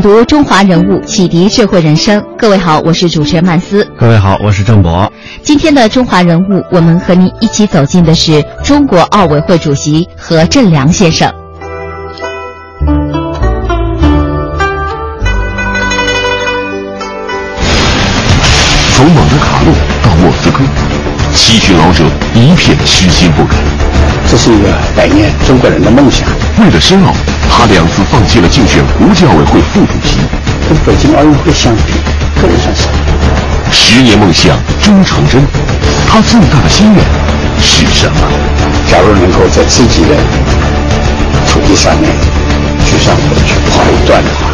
[0.00, 2.24] 品读中华人物，启迪智慧人生。
[2.38, 3.86] 各位好，我是主持人曼斯。
[3.98, 5.12] 各位好，我是郑博。
[5.42, 11.30] 今天的中华人物，我们和您一起走进的是中国奥委会主席何振良先生。
[18.94, 20.62] 从蒙特卡洛到莫斯科，
[21.34, 23.54] 七旬老者一片虚心不改。
[24.30, 26.26] 这是一个百年中国人的梦想。
[26.58, 27.12] 为了申奥。
[27.60, 30.16] 他两次放弃了竞选国际奥委会副主席，
[30.66, 31.92] 跟北京奥运会相比，
[32.40, 32.94] 更算什么？
[33.70, 35.42] 十年梦想终成真，
[36.08, 37.04] 他最大的心愿
[37.60, 38.16] 是什么？
[38.88, 40.16] 假如能够在自己的
[41.50, 42.10] 土地上面
[42.86, 44.48] 去上火去跑一段的话。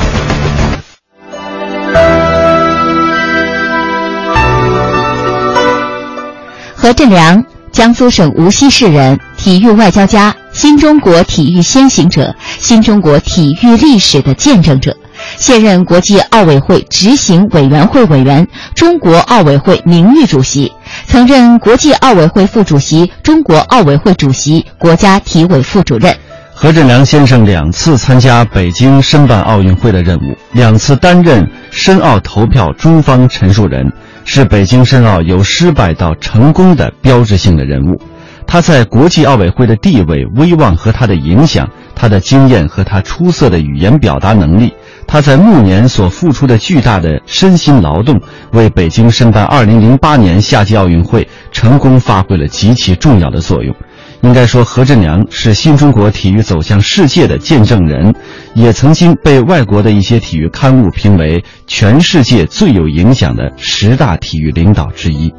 [6.75, 10.35] 何振良，江苏省无锡市人，体育外交家。
[10.57, 14.97] 新中国体育先行者，新中国体育历史的见证者，
[15.37, 20.73] 现任国际奥委会执行委员会委员、中国奥委会名誉主席，
[21.07, 26.17] 曾任国际奥委会副主席、中国奥委会主席、国家体委副主任。
[26.55, 33.93] 何振良先生两次参加北京申办奥运会的任务，两次担任申奥投票中方陈述人，
[34.25, 38.01] 是北京申奥由失败到成功的标志性的人物。
[38.47, 44.73] 他在国际奥委会的地位、威望和他的影响，他的经验和他出色的语言表达能力，
[45.07, 48.21] 他在暮年所付出的巨大的身心劳动，
[48.53, 53.75] 为北京申办2008年夏季奥运会成功发挥了极其重要的作用。
[54.23, 58.15] 应该说，何振良是新中国体育走向世界的见证人，
[58.55, 65.33] 也曾经被外国的一些体育刊物评为全世界最有影响的十大体育领导之一。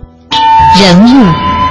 [0.80, 1.67] 人物。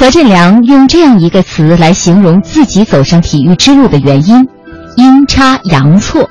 [0.00, 4.48] 何振良用这样一个词来形容自己走上体育之路的原因：
[4.96, 6.26] 阴差阳错。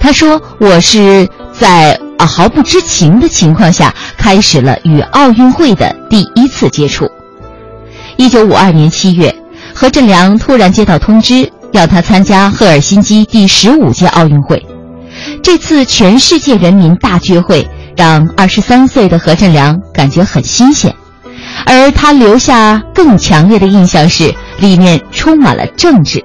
[0.00, 7.08] 他说：“我是在啊毫不知情的情况下，开始了与奥运会的第一次接触。”
[8.18, 9.32] 一九五二年七月，
[9.72, 14.60] 何振良突然接到通知，要他参加赫尔辛基第十五届奥运会。
[15.44, 20.92] 这次全世界人民大聚会，让二十三岁的何振良感觉很新鲜。
[21.66, 26.24] 而他留下更强烈的印象是，里面充满了政治，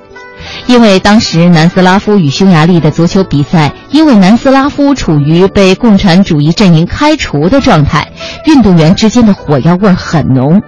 [0.68, 8.08] 因为当时南斯拉夫与匈牙利的足球比赛，因为南斯拉夫处于被共产主义阵营开除的状态，
[8.46, 10.62] 运动员之间的火药味很浓。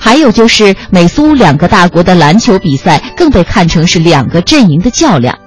[0.00, 5.38] 还有就是美苏两个大国的篮球比赛，更被看成是两个阵营的较量，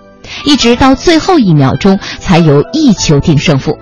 [0.45, 3.75] 一直到最后一秒钟才由一球定胜负。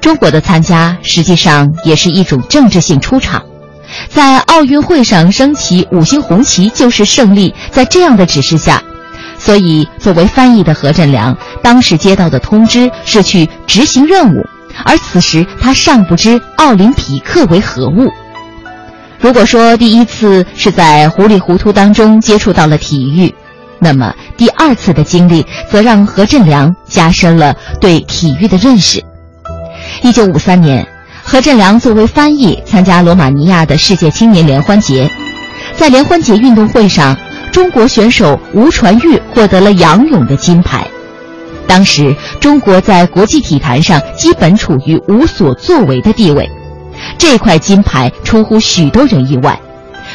[0.00, 3.42] 中国的参加实际上也是一种政治性出场。
[4.08, 7.54] 在奥运会上升起五星红旗就是胜利。
[7.70, 8.82] 在这样的指示下，
[9.38, 14.44] 所以作为翻译的何振良当时接到的通知是去执行任务，
[14.84, 18.10] 而此时他尚不知奥林匹克为何物。
[19.20, 23.34] 如果说第一次是在糊里糊涂当中接触到了体育，
[23.78, 29.02] 那么第二次的经历则让何振良加深了对体育的认识。
[30.02, 30.86] 一九五三年。
[31.30, 35.06] 何振良作为翻译参加罗马尼亚的世界青年联欢节，
[35.76, 37.14] 在联欢节运动会上，
[37.52, 40.88] 中国选手吴传玉获得了仰泳的金牌。
[41.66, 46.48] 当时中国在国际体坛上基本处于无所作为的地位，
[47.18, 49.60] 这块金牌出乎许多人意外。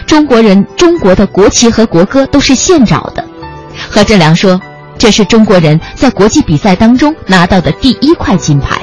[0.07, 3.24] 中国人中国的国旗和国歌都是现找的。
[3.88, 4.59] 何振良说
[4.98, 8.81] ：“这是中国人在国际比赛当中拿到的第一块金牌。”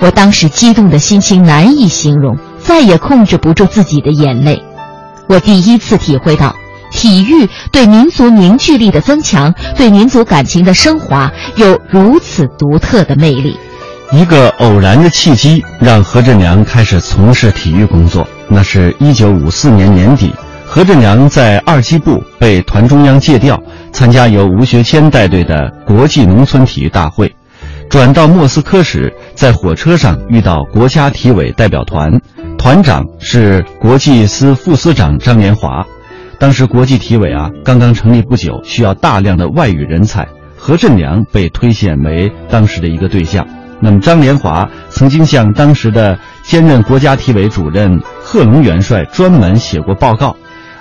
[0.00, 4.62] 我当时激动的心情难以形容，再也控制不住自己的眼泪。
[5.28, 6.54] 我第一次体会到，
[6.90, 13.58] 体育对民族凝聚力的增强，对民族感情的升华，有如此独特的魅力。
[14.10, 18.26] 一个偶然的契机，让何振良开始从事体育工作。
[18.48, 20.32] 那是一九五四年年底，
[20.64, 23.60] 何振良在二机部被团中央借调，
[23.92, 27.34] 参加由吴学谦带队的国际农村体育大会。
[27.90, 32.10] 转到莫斯科时，在火车上遇到国家体委代表团，
[32.58, 35.86] 团长是国际司副司长张连华。
[36.40, 40.26] 当时国际体委啊刚刚成立不久，需要大量的外语人才，
[40.56, 43.46] 何振良被推选为当时的一个对象。
[43.78, 50.34] 那么，张连华曾经向当时的兼任国家体委主任贺龙元帅专门写过报告，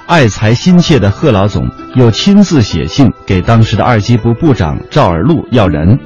[0.08, 6.00] 爱才心切的贺老总又亲自写信给当时的二机部部长赵尔陆要人，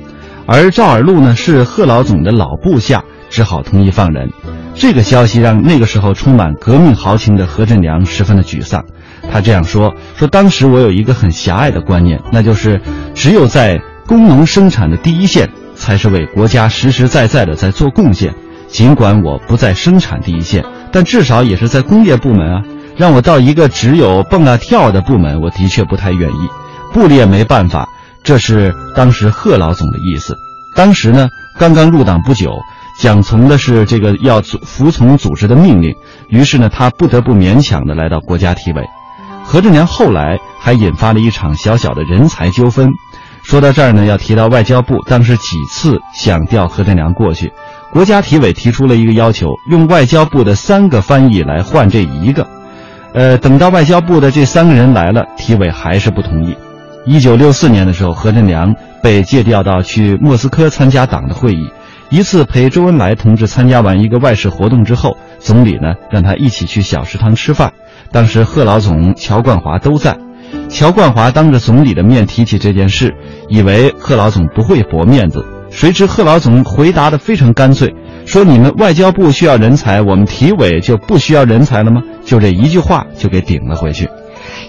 [0.54, 4.30] 而赵尔陆呢是贺老总的老部下，只好同意放人。
[4.76, 8.84] 这个消息让那个时候充满革命豪情的何振良十分的沮丧，
[9.32, 12.82] 他这样说：“说当时我有一个很狭隘的观念，那就是
[13.16, 18.36] 只有在工农生产的第一线。”才是为国家实实在在的在做贡献。
[18.68, 22.62] 尽管我不在生产第一线，但至少也是在工业部门啊。
[22.98, 26.50] 让我到一个只有蹦啊跳的部门，我的确不太愿意。
[26.94, 27.88] 部里也没办法。
[28.24, 30.36] 这是当时贺老总的意思。
[30.76, 31.28] 当时呢，
[31.58, 32.52] 刚刚入党不久，
[33.00, 35.94] 蒋从的是这个要服从组织的命令，
[36.30, 38.84] 于是呢，他不得不勉强的来到国家体委。
[39.44, 42.90] 何振良后来还引发了一场小小的人才纠纷。
[43.44, 47.52] 说到这儿呢，要提到外交部当时几次想调何振良过去，
[47.92, 52.48] 国家体委提出了一个要求，用外交部的三个翻译来换这一个。
[53.14, 56.56] 呃，等到外交部的这三个人来了，体委还是不同意。
[57.06, 61.70] 一九六四年的时候，何振良被借调到去莫斯科参加党的会议。
[62.10, 67.74] 一次陪周恩来同志参加完一个外事活动之后，总理呢让他一起去小食堂吃饭，
[68.12, 70.18] 当时贺老总、乔冠华都在。
[70.70, 73.16] 乔冠华当着总理的面提起这件事，
[73.50, 77.94] 以为贺老总不会驳面子，谁知贺老总回答的非常干脆，
[78.26, 84.10] 说：“你们外交部需要人才，我们体委就不需要人才了吗？”就这一句话就给顶了回去。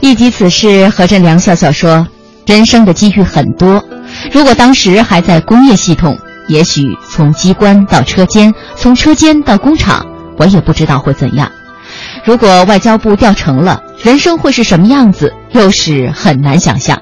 [0.00, 2.06] 一提此事，何振良笑笑说
[2.46, 3.84] ：“人生的机遇很多，
[4.32, 6.18] 如果当时还在工业系统，
[6.48, 10.06] 也许从机关到车间，从车间到工厂，
[10.36, 11.50] 我也不知道会怎样。
[12.24, 17.00] 如果外交部调成了。”人生会是什么样子，又是很难想象。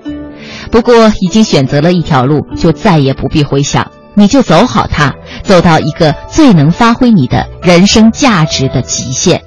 [0.71, 9.43] 不过已经选择了一条路，就再也不必回想，你就走好它，走到一个最能发挥你的人生价值的极限。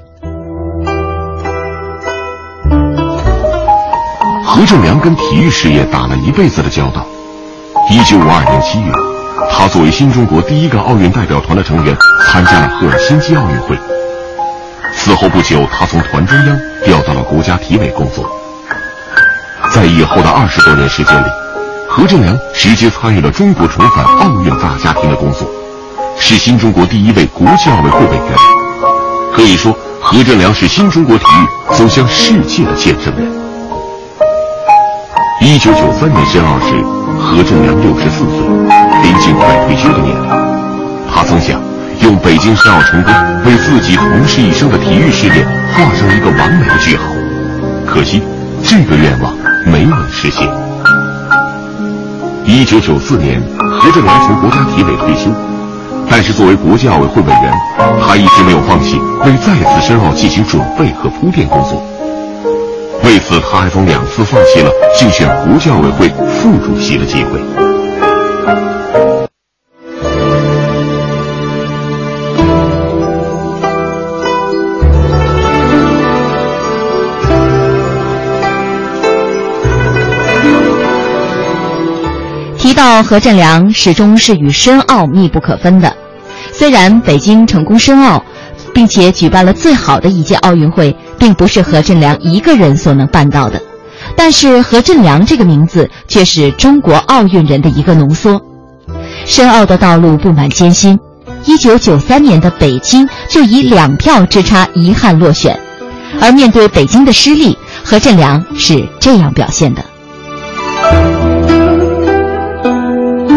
[4.53, 7.03] 何正良跟体育事业打了一辈子的交道。
[7.89, 8.91] 一九五二年七月，
[9.51, 11.97] 他作为新中国第一个奥运代表团的成员，
[12.27, 13.75] 参加了赫尔辛基奥运会。
[14.95, 18.29] 此后不久，他从团中央调到了国家体委工作。
[19.73, 21.25] 在以后的二十多年时间里，
[21.89, 25.49] 何正良直接参与了中国重返奥运大家庭的工作，
[26.19, 28.35] 是新中国第一位国际奥委会委员。
[29.33, 33.42] 可以说，何正良是新中国体育走向世界的见证人。
[35.45, 36.73] 一九九三年申奥时，
[37.19, 38.47] 何正良六十四岁，
[39.03, 40.29] 临近快退休的年龄。
[41.13, 41.59] 他曾想。
[42.01, 43.13] 用北京申奥成功
[43.45, 47.03] 为自己同事一生的体育事业画上一个完美的句号，
[47.85, 48.21] 可惜
[48.63, 49.33] 这个愿望
[49.65, 50.49] 没能实现。
[52.45, 53.41] 一九九四年，
[53.79, 55.29] 何振良从国家体委退休，
[56.09, 57.53] 但是作为国际奥委会委员，
[58.01, 61.81] 他一直没有放弃为再次申奥进行准备和铺垫工作。
[63.03, 67.39] 为此，他还曾两次放弃了竞选国际奥委会副主席的机会。
[82.57, 85.93] 提到何振良始终是与申奥密不可分的。
[86.51, 88.23] 虽然北京成功申奥，
[88.73, 93.61] 并且举办了最好的一届奥运会，并不是何振良一个人所能办到的，
[94.17, 98.41] 但是何振良这个名字却是中国奥运人的一个浓缩。
[99.25, 100.99] 申奥的道路布满艰辛，
[101.45, 105.57] 一九九三年的北京就以两票之差遗憾落选，
[106.19, 109.81] 而面对北京的失利，何振良是这样表现的。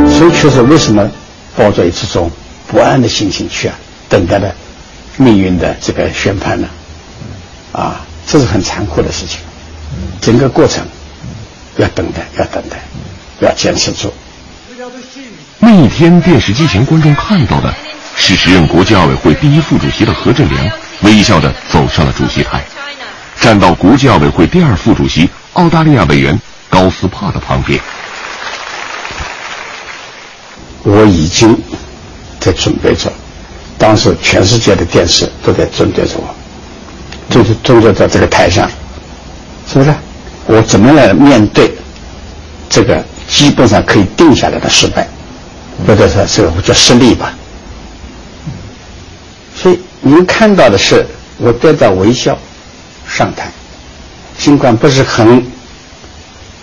[0.08, 1.08] 所以，确实，为什么
[1.56, 2.28] 抱着这种
[2.66, 3.76] 不安的心情去啊，
[4.08, 4.52] 等待着
[5.18, 6.66] 命运的这个宣判呢？
[7.76, 9.38] 啊，这是很残酷的事情。
[10.22, 10.82] 整个过程
[11.76, 12.78] 要等待，要等待，
[13.40, 14.10] 要坚持住。
[15.58, 17.74] 那一天，电视机前观众看到的
[18.16, 20.70] 是时任国际奥委会第一副主席的何振良
[21.02, 22.64] 微笑着走上了主席台，
[23.40, 26.40] 站到国际奥委会第二副主席澳大利亚委员
[26.70, 27.78] 高斯帕的旁边。
[30.82, 31.58] 我已经
[32.40, 33.12] 在准备着，
[33.76, 36.34] 当时全世界的电视都在准备着我，
[37.28, 38.68] 就是蹲坐在这个台上，
[39.66, 39.94] 是不是？
[40.46, 41.72] 我怎么来面对
[42.68, 45.08] 这个基本上可以定下来的失败，
[45.86, 47.34] 或者说这个叫失利吧？
[49.56, 51.04] 所以您看到的是
[51.38, 52.38] 我带着微笑
[53.08, 53.50] 上台，
[54.38, 55.44] 尽管不是很，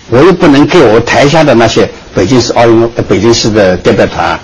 [0.10, 4.40] 我又不能给我台下的那些北京市奥运北京市的代表团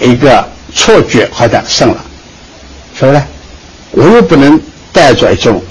[0.00, 2.04] 一个错觉，好像胜了，
[2.96, 3.22] 是不是？
[3.90, 4.60] 我又不能
[4.94, 5.62] 带着一种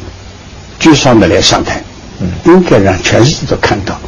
[0.79, 1.81] 沮丧的来上台。
[2.45, 3.99] 应该让全世界都看到，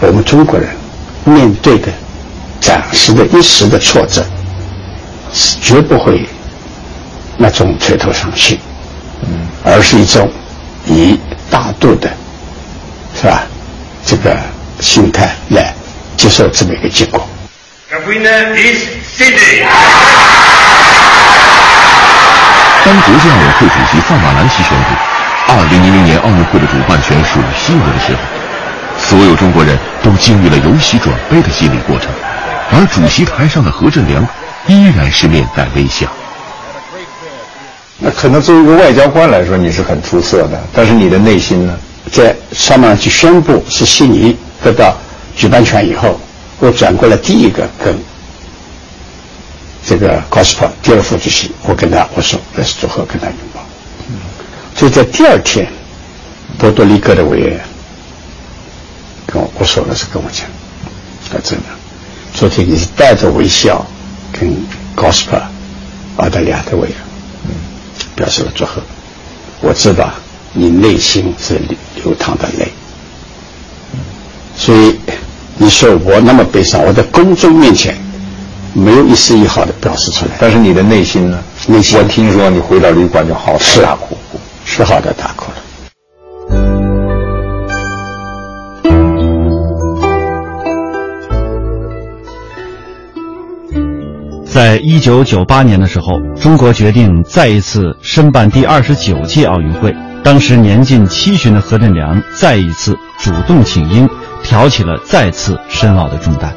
[0.00, 0.68] 我们中国人
[1.24, 1.88] 面对的
[2.60, 4.22] 暂时的一时的挫折，
[5.32, 6.28] 是绝不会
[7.38, 8.60] 那种垂头丧气，
[9.64, 10.30] 而是一种
[10.86, 11.18] 以
[11.50, 12.10] 大度的，
[13.18, 13.46] 是吧？
[14.04, 14.36] 这个
[14.80, 15.72] 心态来
[16.18, 17.26] 接受这么一个结果。
[22.84, 24.94] 当国际奥委会主席萨马兰奇宣布。
[25.46, 28.20] 二零零零年奥运会的主办权属于西俄的时候，
[28.98, 32.10] 所有中国人都经历了由喜转悲的心理过程，
[32.72, 34.26] 而主席台上的何振良
[34.66, 36.06] 依然是面带微笑。
[37.98, 41.74] 那可能作为一个外交官来说，你是很出色的，但是你的内心呢？
[42.12, 44.94] 在萨马兰奇宣布是悉尼得到
[45.34, 46.20] 举办权以后，
[46.58, 47.96] 我转过来第一个跟
[49.86, 53.60] 这个高斯帕第二副主席，我跟他我说那是祝贺，跟他拥抱。
[54.74, 55.68] 所以在第二天，
[56.58, 57.60] 波多黎各的委员
[59.26, 60.46] 跟我我说的是跟我讲，
[61.30, 61.64] 他真的，
[62.32, 63.84] 昨天你是带着微笑
[64.32, 64.50] 跟
[64.96, 65.42] Gospel
[66.16, 66.96] 澳大利亚的委员
[68.16, 68.82] 表示了祝贺。
[69.60, 70.10] 我知道
[70.52, 71.60] 你内心是
[71.96, 72.72] 流淌的泪，
[74.56, 74.98] 所以
[75.56, 77.96] 你说我那么悲伤，我在公众面前
[78.74, 80.32] 没有一丝一毫的表示出来。
[80.40, 81.38] 但是你的内心呢？
[81.68, 84.16] 内心我听说你回到旅馆就嚎啕大哭。
[84.64, 85.58] 是好的，大哭了。
[94.44, 99.94] 在一九九八年的时候，中国决定再一次申办第二十九届奥运会。
[100.22, 104.08] 当时年近七旬的何振良再一次主动请缨，
[104.42, 106.54] 挑起了再次申奥的重担。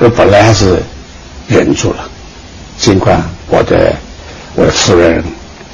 [0.00, 0.82] 我本来还是
[1.48, 2.08] 忍住了，
[2.78, 3.96] 尽管我的
[4.54, 5.24] 我的夫人。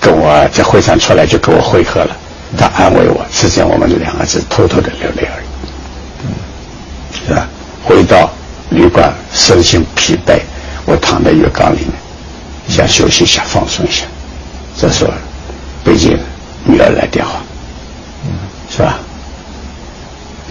[0.00, 2.14] 跟我在会上出来就跟我会合了，
[2.58, 7.48] 她安慰我，实际上我们两个是偷偷的流泪而已，是吧？
[7.82, 8.30] 回到
[8.68, 10.38] 旅馆，身心疲惫，
[10.84, 11.92] 我躺在浴缸里面，
[12.68, 14.04] 想休息一下，放松一下。
[14.78, 15.12] 这时候，
[15.82, 16.18] 北京
[16.66, 17.40] 女儿来电话，
[18.70, 18.98] 是吧？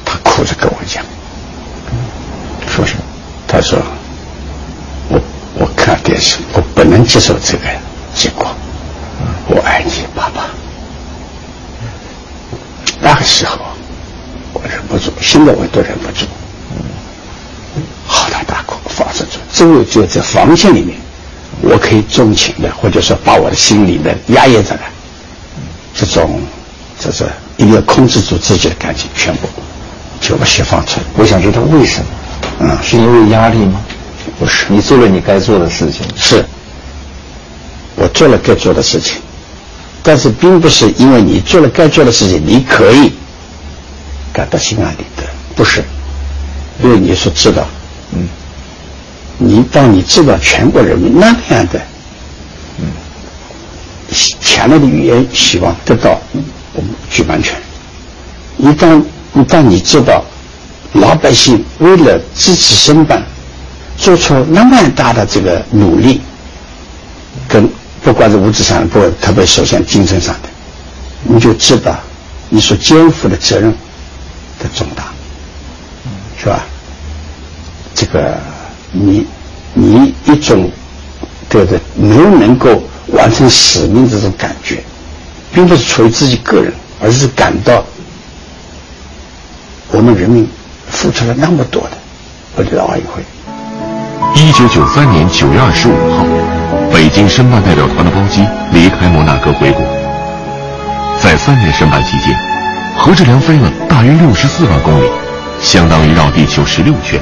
[0.04, 1.06] 她哭着跟我讲，
[2.68, 3.04] 说什么？
[3.48, 3.78] 她说
[5.84, 7.66] ：“看电视，我不能接受这个
[8.16, 8.48] 结果。”
[9.50, 10.46] 我爱你，爸爸。
[13.02, 13.58] 那个时候，
[14.54, 16.26] 我忍不住，现在我都忍不住，
[18.08, 19.40] 嚎啕大哭，发出出。
[19.52, 20.98] 只有就在房间里面，
[21.62, 24.80] 我可以纵情的，或者说把我的心里的压抑着的
[25.94, 26.42] 这种，
[26.98, 27.26] 就是
[27.58, 29.50] 一定要控制住自己的感情，全部
[30.22, 31.06] 就把释放出来。
[31.18, 32.06] 我想知道为什么？
[32.62, 33.82] 嗯，是因为压力吗？
[34.40, 36.06] 不是，你做了你该做的事情。
[36.16, 36.44] 是，
[37.96, 39.22] 我做了该做的事情。
[40.02, 43.14] 但是，并不是因为你做了该做的事情，你可以。
[44.34, 45.24] 感到心安理得，
[45.56, 45.84] 不是。
[46.84, 47.68] 因为你说知道，
[48.14, 48.28] 嗯，
[49.38, 51.80] 你当你知道全国人民那样的，
[52.80, 52.86] 嗯，
[54.42, 56.20] 强烈的语言希望得到
[56.74, 57.56] 我们举办权，
[58.58, 59.04] 一旦
[59.36, 60.24] 一旦你知道
[60.94, 63.24] 老百姓为了支持申办，
[63.98, 66.22] 做出那么大的这个努力，
[67.48, 67.70] 跟。
[68.04, 70.50] 不管是物质上的，不特别首先精神上的，
[71.24, 71.98] 你就知道
[72.50, 73.72] 你所肩负的责任
[74.60, 75.06] 的重大，
[76.38, 76.66] 是吧？
[77.96, 78.38] 这个
[78.92, 79.26] 你
[79.74, 80.70] 你一种
[81.48, 81.80] 对不对？
[81.96, 82.84] 没有能够
[83.14, 84.84] 完成使命这种感觉，
[85.54, 87.86] 并不是出于自己个人，而是感到
[89.92, 90.46] 我们人民
[90.90, 91.92] 付出了那么多的
[92.58, 93.24] 为了奥运会。
[94.36, 96.26] 一九九三年九月二十五号。
[96.92, 99.84] 北京申办代表团的包机离开摩纳哥回国，
[101.20, 102.38] 在三年申办期间，
[102.96, 105.10] 何志良飞了大约六十四万公里，
[105.60, 107.20] 相当于绕地球十六圈。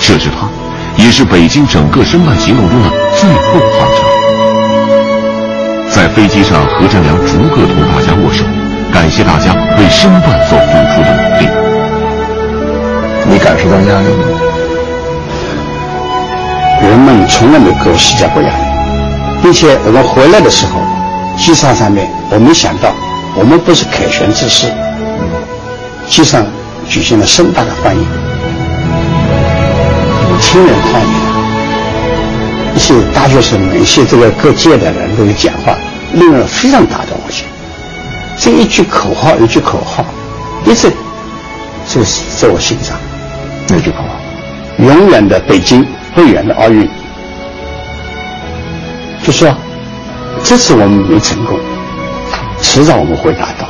[0.00, 0.48] 这是他，
[0.96, 4.04] 也是北京整个申办行动中的最后航程。
[5.88, 8.44] 在飞机上，何振良逐个同大家握手，
[8.92, 11.46] 感谢大家为申办所付出的努力。
[13.30, 14.45] 你感受到压力吗？
[16.96, 20.80] 人们从来没给我施加过压力，并且我们回来的时候，
[21.36, 22.88] 机场上面我没想到，
[23.34, 24.66] 我们不是凯旋之师，
[26.08, 26.46] 机上
[26.88, 28.02] 举行了盛大的欢迎，
[30.40, 35.76] 亲人欢迎，一些大学生们、一些这个各界的人都有讲话，
[36.14, 37.44] 令人非常打动我心。
[38.38, 40.02] 这一句口号，一句口号，
[40.64, 40.90] 一直
[41.86, 42.96] 就是在我心上。
[43.68, 45.86] 那句口号，永远的北京，
[46.16, 46.88] 不远的奥运。
[49.22, 49.54] 就说
[50.42, 51.58] 这次我们没成功，
[52.62, 53.68] 迟早我们会达到，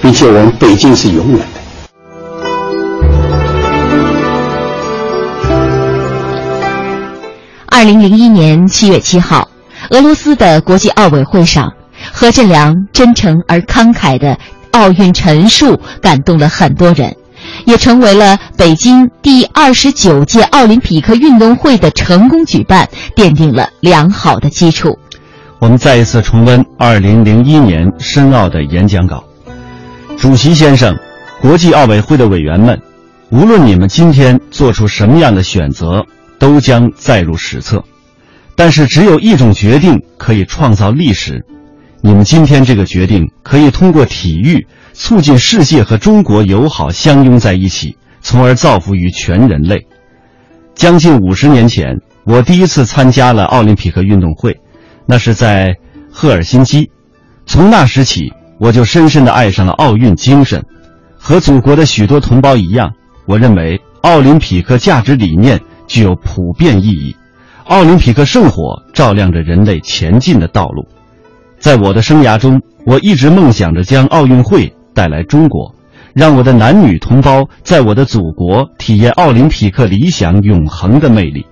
[0.00, 1.60] 并且我们北京是永远的。
[7.66, 9.48] 二零零一年七月七号，
[9.90, 11.72] 俄罗斯的国际奥委会上，
[12.12, 14.38] 何振良真诚而慷慨的
[14.70, 17.16] 奥运陈述感动了很多人。
[17.66, 24.98] 也成为了北京第二十九届奥林匹克运动会的成功举办奠定了良好的基础。
[25.58, 29.24] 我们再一次重温二零零一年申奥的演讲稿。
[30.16, 30.96] 主席先生，
[31.40, 32.80] 国际奥委会的委员们，
[33.30, 36.04] 无论你们今天做出什么样的选择，
[36.38, 37.84] 都将载入史册。
[38.56, 41.44] 但是只有一种决定可以创造历史，
[42.02, 44.66] 你们今天这个决定可以通过体育。
[45.02, 49.86] 促进世界和中国友好相拥在一起，从而造福于全人类。
[50.74, 54.60] 将近五十年前，我第一次参加了奥林匹克运动会，
[55.06, 55.74] 那是在
[56.12, 56.90] 赫尔辛基。
[57.46, 60.62] 从那时起，我就深深地爱上了奥运精神。
[61.16, 62.92] 和祖国的许多同胞一样，
[63.26, 67.16] 我认为奥林匹克价值理念具有普遍意义。
[67.64, 70.86] 奥林匹克圣火照亮着人类前进的道路。
[71.58, 74.74] 在我的生涯中，我一直梦想着将奥运会。
[75.00, 75.74] 带来中国，
[76.12, 81.46] 让我的男女同胞在我的祖国体验奥林匹克理想永恒的魅力。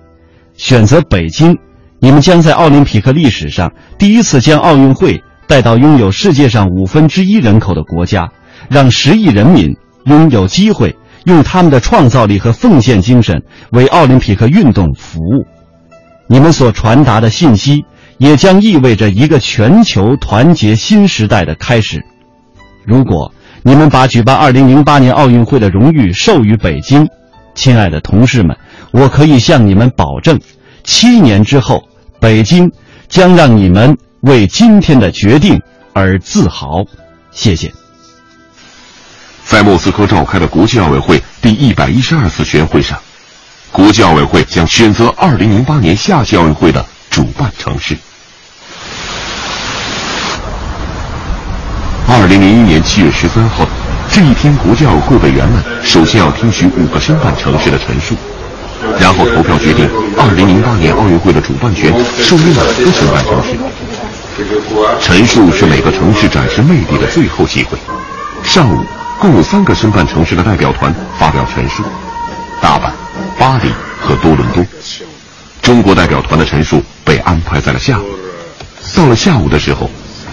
[0.53, 1.57] 选择北京，
[1.99, 8.29] 你们将在奥林匹克历史上第一次将奥运会带到拥有世界上五分之一人口的国家，
[8.69, 15.47] 让十亿人民拥有机会用他们的创造力和奉献精神为奥林匹克运动服务。
[16.27, 17.83] 你们所传达的信息，
[18.19, 22.05] 也将意味着一个全球团结新时代的开始。
[22.85, 23.33] 如果。
[23.61, 27.07] 你们把举办二零零八年奥运会的荣誉授予北京，
[27.55, 28.55] 亲爱的同事们，
[28.91, 30.39] 我可以向你们保证，
[30.83, 31.83] 七年之后，
[32.19, 32.71] 北京
[33.09, 35.61] 将让你们为今天的决定
[35.93, 36.85] 而自豪。
[37.31, 37.71] 谢谢。
[39.45, 42.97] 在莫斯科召开的国际奥委会第一百一十二次全会上，
[43.71, 47.97] 国际奥委会将选择二零零八年夏季奥运会的主办城市。
[52.11, 53.65] 二零零一年七月十三号，
[54.09, 58.15] 这一天，国际奥委会委员们首先要听取五个申办城市的陈述，
[58.99, 63.55] 然后投票决定二零零八年奥运会的主办权授予哪个申办城市。
[64.99, 67.77] 陈述是每个城市展示魅力的最后机会。
[68.43, 68.83] 上午，
[69.19, 71.83] 共有三个申办城市的代表团发表陈述：
[72.59, 72.91] 大阪、
[73.37, 73.69] 巴黎
[74.01, 74.65] 和多伦多。
[75.61, 78.05] 中国代表团的陈述被安排在了下午。
[78.95, 79.89] 到了下午的时候。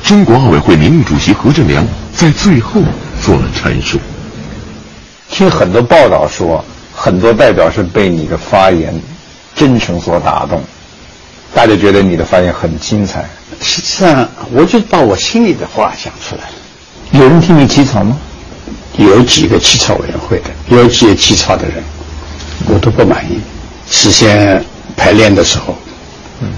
[0.07, 2.81] 中国奥委会名誉主席何振良在最后
[3.21, 3.99] 做了陈述。
[5.29, 6.65] 听很多报道说，
[6.95, 8.95] 很多代表是被你的发言
[9.57, 10.63] 真诚所打动，
[11.53, 13.29] 大家觉得你的发言很精彩。
[13.61, 16.55] 实际上，我就把我心里的话讲出来了。
[17.11, 18.17] 有人替你起草吗？
[18.99, 21.83] 有几个起草委员会的，有几个起草的人，
[22.69, 23.41] 我都不满意。
[23.91, 24.65] 事先
[24.97, 25.77] 排练的时候，
[26.43, 26.49] 嗯，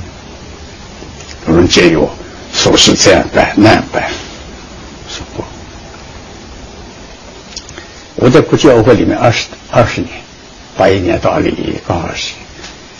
[1.49, 2.11] 有人建议我。
[2.59, 4.03] 说是这样办那样办，
[5.09, 5.45] 说过。
[8.17, 10.11] 我在国际奥委会里面二十二十年，
[10.77, 12.45] 八一年到二零一刚二十年，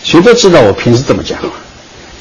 [0.01, 1.49] 谁都知道我平时怎么讲话，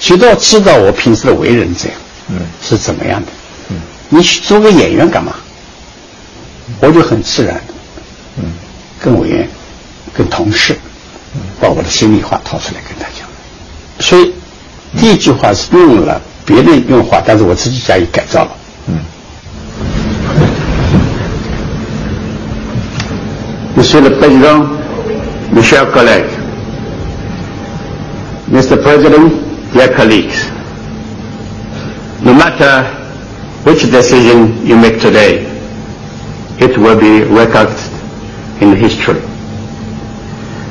[0.00, 1.96] 谁都知道我平时的为人这样，
[2.28, 3.28] 嗯，是怎么样的，
[3.70, 3.76] 嗯，
[4.08, 5.32] 你去做个演员干嘛？
[6.80, 7.74] 我就很自然的，
[8.38, 8.52] 嗯，
[9.00, 9.48] 跟委员、
[10.12, 10.76] 跟同事，
[11.60, 13.28] 把我的心里话掏出来跟他讲，
[14.00, 14.34] 所以
[14.98, 16.20] 第一句话是用了。
[16.47, 18.51] 别人用话，但是我自己加以改造了。
[18.87, 18.99] 嗯。
[23.75, 24.65] Monsieur le Président,
[25.51, 26.31] mes chers collègues,
[28.51, 28.77] Mr.
[28.81, 29.31] President,
[29.73, 30.47] dear colleagues,
[32.21, 32.85] no matter
[33.65, 35.45] which decision you make today,
[36.59, 37.75] it will be recorded
[38.61, 39.19] in history.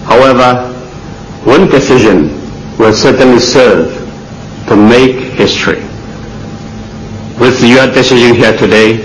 [0.07, 0.69] However,
[1.45, 2.31] one decision
[2.79, 3.91] will certainly serve
[4.69, 5.83] to make history.
[7.39, 8.99] With your decision here today,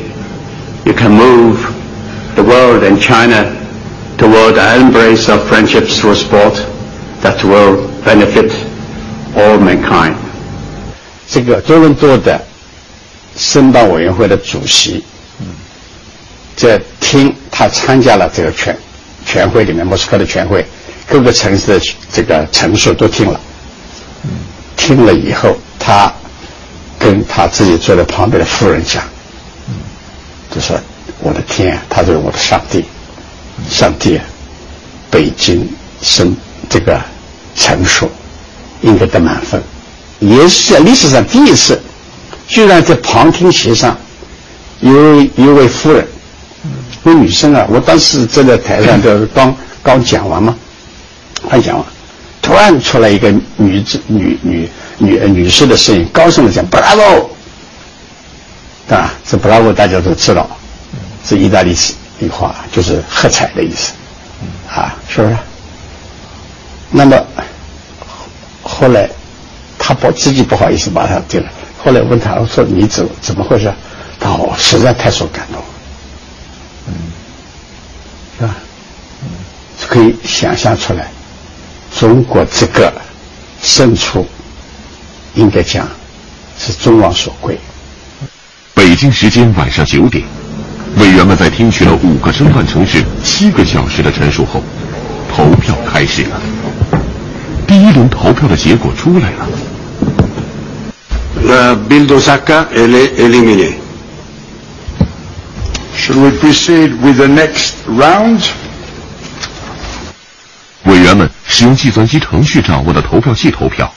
[0.85, 1.57] you can move
[2.35, 3.55] the world and China
[4.17, 6.53] toward an embrace of friendships through sport
[7.21, 8.51] that will benefit
[9.35, 10.15] all mankind.
[11.27, 12.41] 这个多伦多的
[13.35, 15.03] 申办委员会的主席，
[16.55, 18.77] 在听他参加了这个全
[19.25, 20.65] 全会里面，莫斯科的全会，
[21.07, 23.39] 各个城市的这个陈述都听了。
[24.82, 26.12] 听了以后，他
[26.98, 29.00] 跟他自己坐在旁边的夫人讲，
[30.50, 30.76] 就说
[31.22, 32.84] ：“我的天，他是我的上帝，
[33.70, 34.24] 上帝，啊
[35.08, 35.68] 北京
[36.00, 36.34] 生
[36.68, 37.00] 这个
[37.54, 38.10] 陈述
[38.80, 39.62] 应该得满分，
[40.18, 41.80] 也是在历史上第一次，
[42.48, 43.96] 居然在旁听席上
[44.80, 46.04] 有一位夫人，
[47.04, 50.56] 那女生啊，我当时站在台上就是刚刚讲完嘛，
[51.48, 51.86] 快讲完。”
[52.42, 57.28] 突然出来一个女子、女女女女士的声音，高声的讲 “Bravo”，
[58.88, 59.14] 对吧？
[59.24, 60.50] 这 “Bravo” 大家都知道，
[61.24, 61.74] 是意大利
[62.18, 63.92] 语话，就是喝彩的意思，
[64.68, 65.36] 啊，是不是？
[66.90, 67.16] 那么
[68.62, 69.08] 后来
[69.78, 71.46] 他不自己不好意思把他丢了。
[71.82, 73.72] 后来问他，我说你怎怎么回事？
[74.20, 75.62] 他说我实在太受感动，
[76.88, 76.92] 嗯，
[78.38, 78.54] 是吧？
[79.22, 79.28] 嗯，
[79.88, 81.08] 可以想象出来。
[81.98, 82.92] 中国这个
[83.62, 84.26] 胜出，
[85.34, 85.88] 应该讲
[86.58, 87.58] 是众望所归。
[88.74, 90.24] 北京时间晚上九点，
[90.98, 94.62] 委员们在听取了五个申办城市七个小时的陈述后，
[95.32, 96.40] 投票开始了。
[97.66, 99.48] 第一轮投票的结果出来了。
[101.88, 103.74] D'Osaka est éliminé.
[105.96, 108.40] Should we proceed with the next round?
[111.54, 113.92] 使用计算机程序掌握的投票器投票，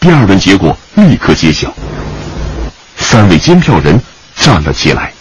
[0.00, 1.72] 第二轮结果立刻揭晓。
[2.96, 4.00] 三位监票人
[4.34, 5.12] 站了起来。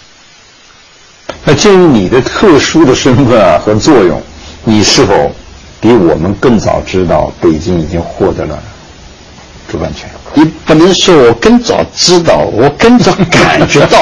[1.46, 4.20] 那鉴于你的特殊的身份啊和作用，
[4.64, 5.32] 你是否
[5.80, 8.58] 比我们更早知道北京已经获得了
[9.72, 10.10] 主办权？
[10.34, 14.02] 你不能说我更早知道，我更早感觉到，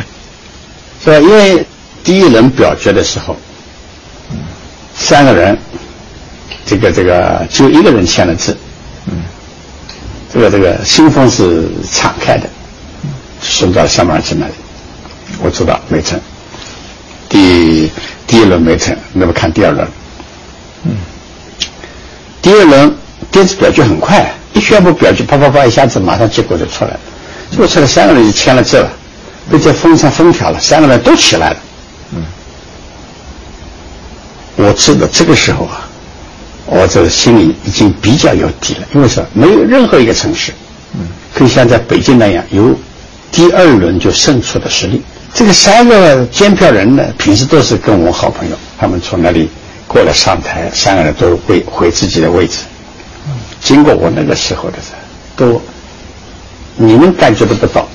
[1.02, 1.18] 是吧？
[1.20, 1.66] 因为
[2.04, 3.34] 第一轮表决的时候，
[4.94, 5.58] 三个人。
[6.70, 8.56] 这个这个就一个人签了字，
[9.06, 9.24] 嗯，
[10.32, 12.48] 这个这个信封是敞开的，
[13.42, 14.52] 送到小马去那里，
[15.42, 16.16] 我知道没成，
[17.28, 17.90] 第
[18.24, 19.84] 第一轮没成，那么看第二轮，
[20.84, 20.92] 嗯，
[22.40, 22.94] 第二轮
[23.32, 27.00] 电子表决很快，一宣布表决，啪啪啪一下子马上结果就出来了，
[27.50, 28.88] 结果出来三个人就签了字了，
[29.50, 31.56] 被这封上封条了，三个人都起来了，
[32.14, 32.22] 嗯，
[34.54, 35.88] 我知道这个时候啊。
[36.66, 40.52] 我这个心里已经比较有底了，因为说没有任何一个城市，
[40.94, 41.00] 嗯，
[41.34, 42.74] 可以像在北京那样有
[43.32, 45.02] 第二轮就胜出的实力。
[45.32, 49.48] 这个三个监票人呢，平时都是跟我好朋友，他们从那里
[49.86, 52.58] 过来上台，三个人都回回自己的位置。
[53.60, 54.88] 经过我那个时候的时
[55.36, 55.62] 候，都
[56.76, 57.86] 你们感觉得不到，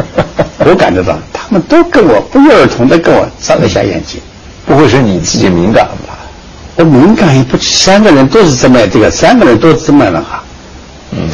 [0.64, 4.20] 我感觉到，他们都跟我不约而同的跟我眨了一下眼睛，
[4.66, 6.09] 不会是你自己敏感吧？
[6.76, 10.42] 我敏感也不，三个人都是这么这个，三个人都是这么的哈。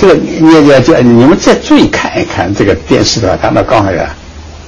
[0.01, 4.15] 这个你你要叫你们再注意看一看这个电视的话，他们刚好呀，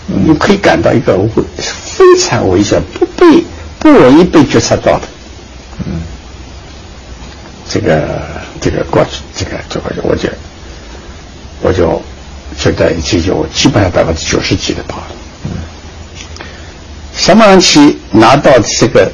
[0.06, 3.42] 你可以感到一个微非常危险、不被
[3.78, 5.02] 不容易被觉察到的。
[5.86, 6.02] 嗯，
[7.68, 8.22] 这个
[8.60, 10.28] 这个过去，这个这个我就
[11.62, 12.00] 我就
[12.56, 15.06] 觉得已经有基本上百分之九十几的到了。
[15.44, 15.50] 嗯，
[17.16, 19.10] 什么人去拿到这个？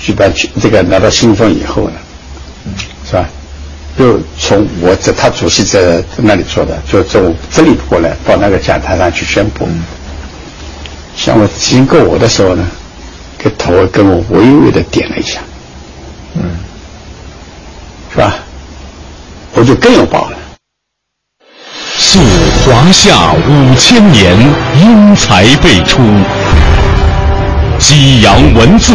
[0.00, 1.96] 举办去这个拿到信封以后呢，
[3.06, 3.28] 是吧？
[3.98, 9.68] 就从我这他主席在那里说的，就从这里过来到那个讲台上去宣布。
[11.16, 12.66] 像我经过我的时候呢，
[13.36, 15.40] 给头跟我微微的点了一下，
[16.34, 16.56] 嗯，
[18.10, 18.36] 是吧？
[19.52, 20.38] 我就更有把握了。
[21.98, 22.20] 溯
[22.64, 24.34] 华夏五千年，
[24.80, 26.00] 英才辈出，
[27.78, 28.94] 激扬文字。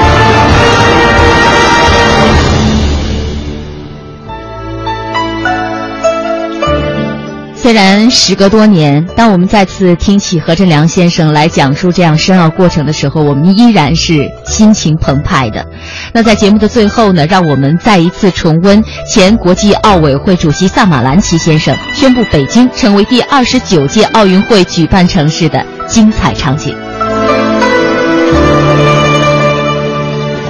[7.71, 15.65] 虽然时隔多年，当我们再次听起何振良先生来讲述这样深奥过程的时候，我们依然是心情澎湃的。
[16.11, 26.75] 那在节目的最后呢，让我们再一次重温前国际奥委会主席萨马兰奇先生宣布北京成为第二十九届奥运会举办城市的精彩场景。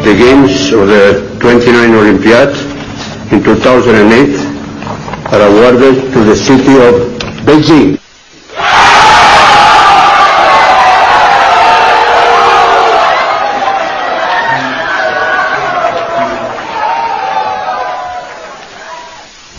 [0.02, 2.50] The games of the 29 Olympiad
[3.30, 4.41] in 2008
[5.32, 6.96] are awarded to the city of
[7.46, 7.98] Beijing.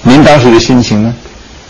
[0.04, 1.14] 您当时的心情呢？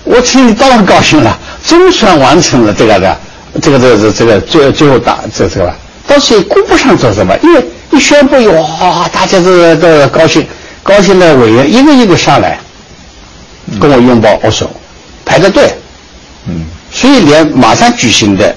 [0.05, 3.17] 我心里当然高兴了，总算完成了这个的，
[3.63, 5.73] 这个这个这个这个最最后打这这个，
[6.09, 10.45] 但是也顾不上做什么，因为一宣布以后，哇，大家都都高兴，
[10.83, 12.59] 高兴的委员一个一个上来，
[13.81, 14.71] 跟我拥抱握手，
[15.25, 15.73] 排着队，
[16.47, 18.55] 嗯，所以连马上举行的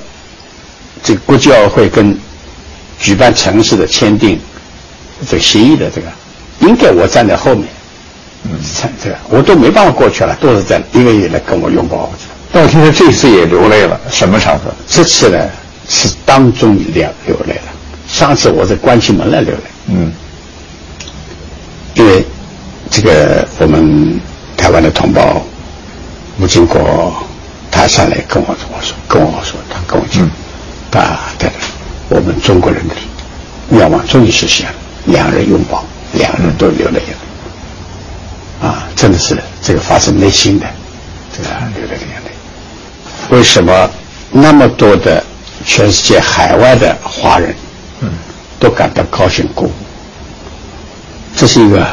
[1.04, 2.18] 这个国际奥委会跟
[3.00, 4.40] 举办城市的签订
[5.30, 6.08] 这个协议的这个，
[6.60, 7.68] 应该我站在后面。
[8.44, 8.60] 嗯，
[9.02, 12.12] 这个我都没办法过去了，都是在一个一个来跟我拥抱。
[12.52, 14.74] 但我听说这次也流泪了，什么场合？
[14.88, 15.50] 这次呢
[15.90, 17.74] 是当中流流泪了，
[18.08, 19.62] 上次我在关起门来流泪。
[19.88, 20.14] 嗯，
[21.96, 22.24] 因为
[22.92, 24.20] 这个我们
[24.66, 25.40] 台湾的同胞
[26.40, 27.14] 吴经国
[27.70, 30.28] 他上来跟我我说跟我说，他跟我讲，
[30.90, 31.48] 他他
[32.10, 32.96] 我们中国人的
[33.70, 34.74] 愿望终于实现了，
[35.06, 38.68] 两人拥抱，两人都流了眼泪。
[38.68, 40.66] 啊，真的是这个发自内心的，
[41.32, 42.32] 这个流了眼泪。
[43.38, 43.88] 为什么
[44.32, 45.24] 那么多的
[45.64, 47.56] 全世界海外的华人，
[48.02, 48.10] 嗯，
[48.60, 49.72] 都感到高兴鼓舞？
[51.36, 51.88] 这是一个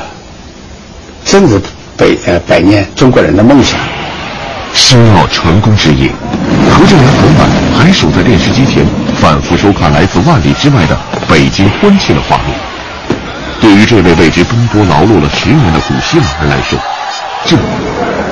[1.27, 1.61] 真是
[1.97, 3.79] 百呃百年中国人的梦想。
[4.75, 6.11] 申奥成功之夜，
[6.71, 8.87] 何振良昨晚还守在电视机前，
[9.21, 10.97] 反复收看来自万里之外的
[11.29, 12.57] 北京欢庆的画面。
[13.61, 16.79] 对于这位为之奔波劳碌了十年的古希腊人来说，
[17.45, 17.57] 这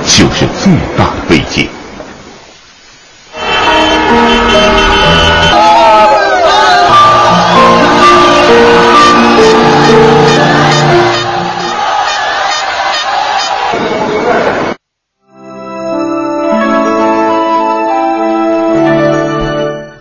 [0.06, 1.68] 就是最大的慰藉。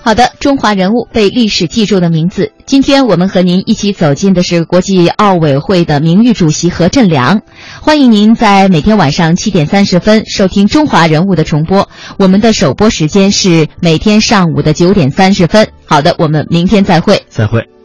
[0.09, 2.51] 好的，中华人物被历史记住的名字。
[2.65, 7.43] 今天我们和您一起走进的是国际奥委会的名誉主席何振良。
[7.79, 11.87] 欢迎您在每天晚上七点三十分收听《中华人物》的重播。
[12.17, 15.67] 我们的首播时间是每天上午的九点三十分。
[15.85, 17.21] 好的，我们明天再会。
[17.29, 17.78] 再会。